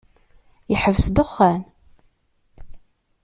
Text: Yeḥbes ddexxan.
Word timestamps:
Yeḥbes 0.71 1.05
ddexxan. 1.07 1.61